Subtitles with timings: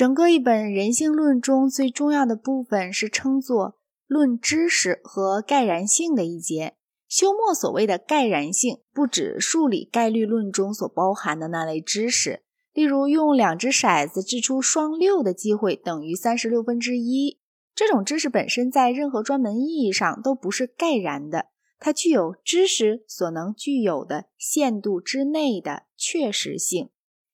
[0.00, 3.76] 整个一本人性论中最重要的部分是称作
[4.06, 6.74] 论知识和概然性的一节。
[7.06, 12.40] 休谟所谓的概然性，不指数理概率论中所包含的那类知识，
[12.72, 17.38] 例如用两只骰子掷出双六的机会等于三十六分之一。
[17.74, 21.48] 这种知识本身在任何专门意义上都不是概然的，
[21.78, 26.88] 它具有知识所能具有的限度之内的确实性。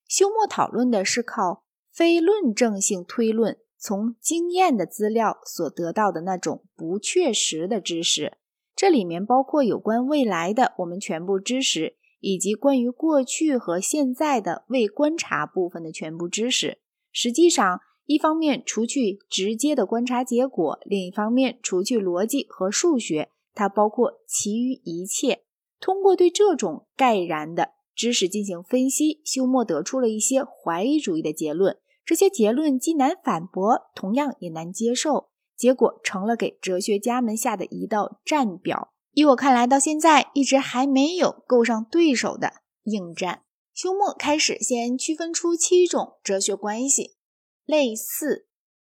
[0.09, 1.62] 休谟讨论的是靠
[1.97, 8.37] 非论证性推论，从经验的资料所得到的那种不确实的知识。
[8.75, 16.77] 这里面包括有关未来的我们全部知识，以及关于过去和现在的未观察部分的全部知识。
[17.11, 25.45] 实际上，一方面除去直接的观察结果，另一方面除去逻辑和数学，它包括其余一切。
[25.81, 31.79] 通过对这种概然的知识进行分析，休谟得出了一些怀疑主义的结论。
[32.06, 35.28] 这些结论既难反驳，同样也难接受。
[35.56, 38.93] 结果成了给哲学家们下的一道战表。
[39.13, 43.43] 依我看来，到现在一直还没有够上对手的应战。
[43.75, 47.17] 休谟开始先区分出七种哲学关系：
[47.65, 48.47] 类似、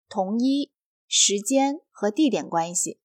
[0.09, 0.73] 同一、
[1.07, 2.99] 时间和地点关系、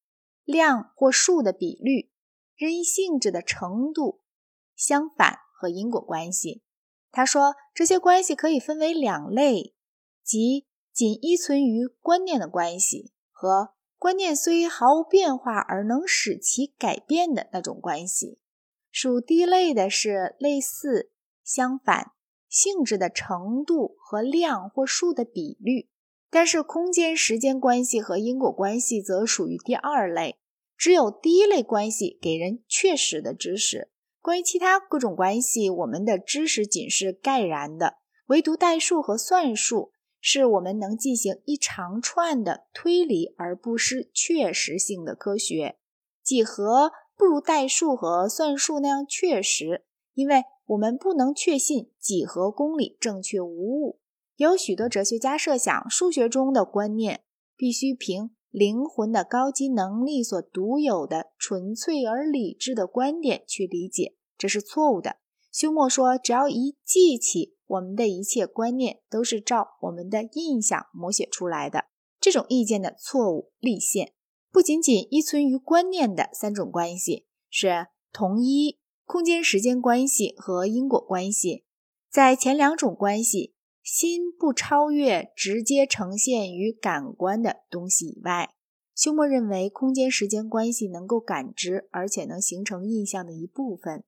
[0.43, 2.09] 量或数的比率、
[2.55, 4.21] 任意性质的程度、
[4.75, 6.63] 相反和因果关系。
[7.11, 9.75] 他说，这些关系可以分为两类，
[10.31, 13.11] 即仅依存于观念的关系。
[13.29, 18.39] 和观念虽毫无变化而能使其改变的那种关系，
[18.91, 21.11] 属第一类的是类似、
[21.43, 22.11] 相反
[22.47, 25.89] 性质的程度和量或数的比率；
[26.29, 30.37] 但是空间时间关系和因果关系则属于第二类。
[30.77, 39.91] 只有第一类关系给人确实的知识，关于其他各种关系，我们的知识仅是概然的，唯独代数和算术。
[40.21, 45.77] 是我们能进行一长串的推理而不失确实性的科学。
[46.23, 49.83] 几何不如代数和算术那样确实，
[50.13, 53.99] 因为我们不能确信几何公理正确无误。
[54.35, 57.21] 有许多哲学家设想，数学中的观念
[57.57, 65.17] 必须凭灵魂的高级能力所独有的纯粹而理智的观点去理解，这是错误的。
[65.51, 67.55] 休谟说，只要一记起。
[67.71, 71.85] 我们的一切观念都是照我们的印象摹写出来的。
[72.19, 74.13] 这种意见的错误立现，
[74.51, 81.63] 不仅仅依存于观念的三种关系是同一、空间时间关系和因果关系。
[82.09, 88.53] 在前两种关系，心不超越直接呈现于感官的东西以外。
[88.93, 94.03] 休谟认为，空间时间关系能够感知，而且能形成印象的一部分。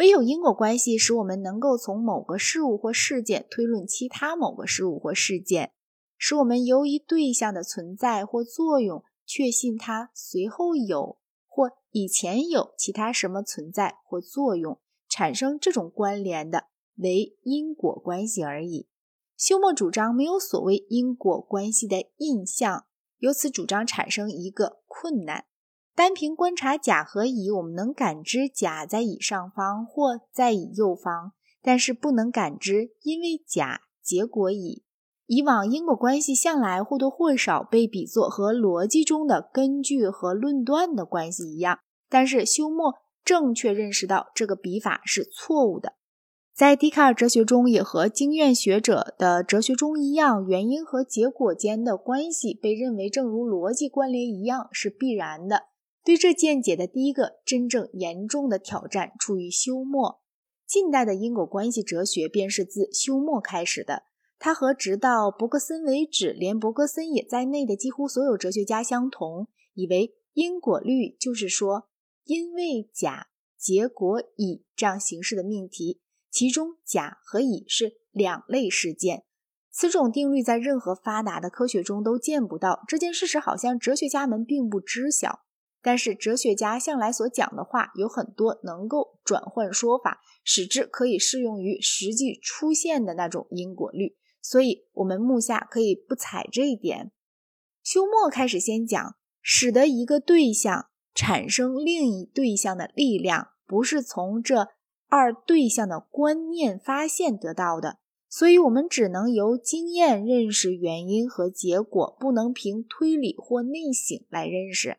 [0.00, 5.72] 唯有因果关系使我们能够从某个事物或事件推论其他某个事物或事件，
[6.16, 18.88] 使我们由一对象的存在或作用确信它随后有或以前有其他什么存在或作用，产生这种关联的为因果关系而已。
[19.36, 22.86] 休谟主张没有所谓因果关系的印象，
[23.18, 25.44] 由此主张产生一个困难。
[26.00, 34.82] 单凭观察甲和乙，我们能感知甲在乙上方或在乙右方，但是不能感知因为甲结果乙。
[35.26, 45.96] 以往因果关系向来或多或少被比作和逻辑中的根据和论断的关系一样，但是休谟正确认识到这个比法是错误的。
[46.54, 55.64] 在笛卡尔哲学中，也和经验学者的哲学中一样，原因和结果间的关系被认为正如逻辑关联一样是必然的。
[56.04, 60.20] 对这见解的第一个真正严重的挑战出于休谟。
[60.66, 64.04] 近代的因果关系哲学便是自休谟开始的。
[64.38, 71.88] 他和直到伯格森为止，连伯格森也在内的几乎所有哲学家相同，以为因果律就是说
[72.24, 73.26] 因为甲
[73.58, 76.00] 结果乙这样形式的命题，
[76.30, 79.24] 其中甲和乙是两类事件。
[79.70, 82.82] 此种定律在任何发达的科学中都见不到。
[82.88, 85.40] 这件事实好像哲学家们并不知晓。
[85.82, 97.12] 但是哲学家向来所讲的话有很多能够转换说法，使之可以适用于实际出现的那种因果律，所以我们目下可以不采这一点。
[97.82, 104.68] 休谟开始先讲，使得一个对象产生另一对象的力量，不是从这
[105.08, 107.96] 二对象的观念发现得到的，
[108.28, 114.98] 所以我们只能由经验认识原因和结果，不能凭推理或内省来认识。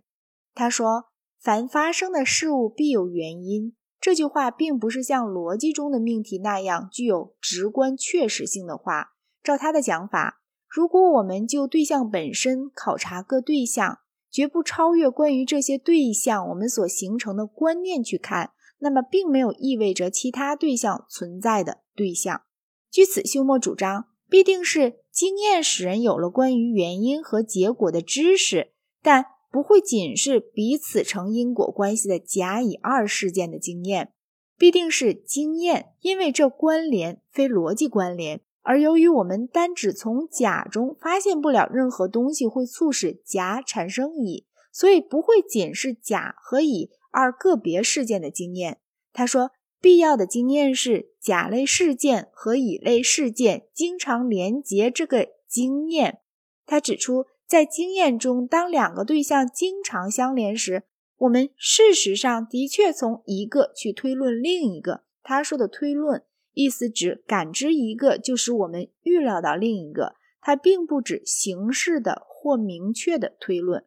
[0.53, 1.05] 他说
[1.39, 9.13] ：“凡发生的事物必有原因。”这句话并不是像逻辑中的命题那样具有直观确实性的话。
[9.43, 13.99] 照他的讲法，如果我们就对象本身考察各对象，
[14.31, 22.41] 绝不超越关于这些对象我们所形成的观念去看，那么并没有意味着其他对象存在的对象。
[22.89, 28.71] 据此，休谟主张必定是经验使人有了关于原因和结果的知识，
[29.03, 34.13] 但不会仅是彼此成因果关系的甲乙二事件的经验，
[34.57, 38.41] 必定是经验，因为这关联非逻辑关联。
[38.63, 48.77] 而由于我们单只从甲中发现不了任何东西会促使甲产生乙，所以不会仅是甲和乙二个别事件的经验。
[49.11, 49.51] 他说，
[49.81, 56.19] 必要的经验是甲类事件和乙类事件经常连结这个经验。
[56.67, 60.83] 他指出，在经验中，当两个对象经常相连时，
[61.17, 65.03] 我们事实上的确从一个去推论另一个。
[65.21, 66.23] 他说的推论。
[66.53, 70.15] 意思指感知一个，就使我们预料到另一个。
[70.39, 73.83] 它并不指形式的或明确的推论。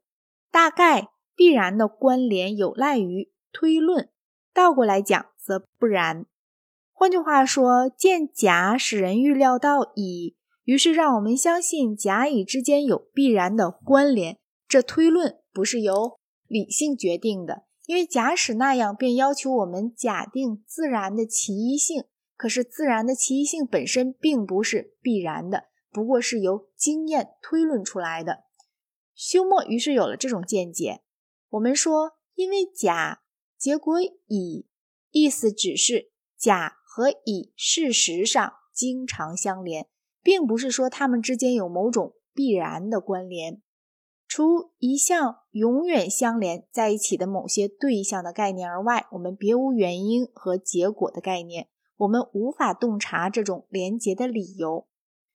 [0.51, 4.11] 大概必然的关联有赖于推论，
[4.53, 6.27] 倒过来讲则不然。
[6.93, 14.39] 换句话说，见甲使人预料到乙，于是让我们相信甲乙之间有必然的关联。
[14.67, 22.05] 这推论不是由理性决定的，因为假使那样，便要求我们假定自然的其一性。
[22.37, 28.45] 可是自然的奇异性本身并不是必然的，不过是由经验推论出来的。
[29.15, 31.03] 休谟于是有了这种见解。
[31.51, 33.23] 我们说，因为甲
[33.57, 34.67] 结果乙，
[35.13, 39.87] 意思只是甲和乙事实上经常相连，
[40.25, 43.63] 并不是说它们之间有某种必然的关联。
[44.27, 51.69] 除一项永远相连在一起的某些对象的概念而外，我们别无原因和结果的概念。
[51.99, 54.89] 我们无法洞察这种连结的理由。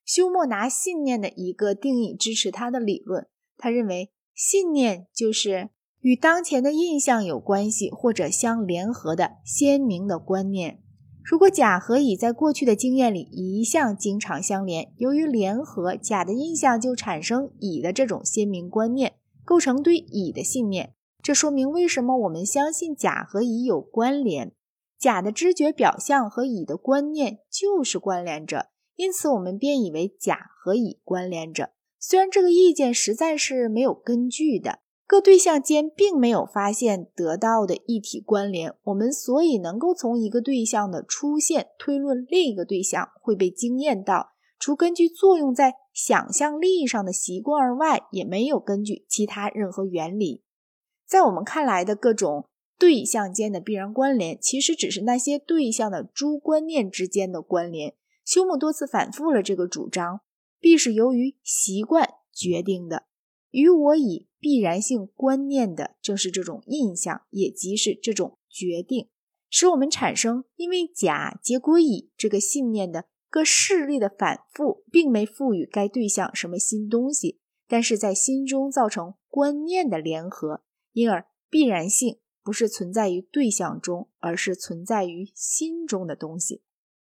[0.03, 3.27] 休谟拿信念的一个定义支持他的理论。
[3.55, 5.69] 他认为，信念就是
[6.01, 10.81] 与当前的印象有关系或者相联合的鲜明的观念。
[11.29, 19.13] 如果甲和乙在过去的经验里一向经常相连，由于联合，甲的印象就产生乙的这种鲜明观念，
[19.45, 20.95] 构成对乙的信念。
[21.21, 24.53] 这说明为什么我们相信甲和乙有关联。
[24.97, 31.73] 甲的知觉表象和乙的观念就是关联着，因此我们便以为甲和乙关联着。
[31.99, 34.79] 虽然这个意见实在是没有根据的，
[35.09, 50.43] 各对象间并没有发现得到的一体关联，我们所以能够从一个对象的出现推论另一个对象会被惊艳到，除根据作用在想象力上的习惯而外，也没有根据其他任何原理。
[51.07, 52.45] 在我们看来的各种。
[52.77, 57.93] 对象间的必然关联，其实只是那些对象的诸观念之间的关联。
[58.23, 60.21] 休谟多次反复了这个主张，
[60.61, 63.08] 必是由于习惯决定的。
[63.51, 69.09] 与我以必然性观念的，正是这种印象，也即是这种决定，
[69.49, 80.63] 使我们产生因为甲结果乙这个信念的各事例的反复，并没赋予该对象什么新东西，但是在心中造成观念的联合，
[80.93, 82.19] 因而必然性。
[82.41, 86.63] 不是存在于对象中，而是存在于心中的东西。